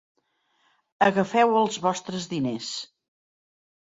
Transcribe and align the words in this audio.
Agafeu 1.07 1.53
els 1.59 1.77
vostres 1.85 2.27
diners. 2.33 2.71